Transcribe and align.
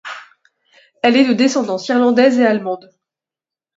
Elle 1.03 1.15
est 1.15 1.27
de 1.27 1.33
descendance 1.33 1.87
irlandaise 1.87 2.39
et 2.39 2.45
allemande. 2.47 2.89